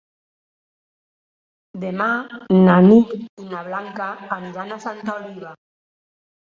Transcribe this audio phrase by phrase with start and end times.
[1.85, 2.09] Demà
[2.55, 5.57] na Nit i na Blanca aniran a Santa Oliva.